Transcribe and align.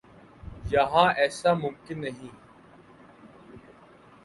یہاں 0.65 1.07
ایسا 1.17 1.53
ممکن 1.53 1.97
نہیں۔ 2.01 2.31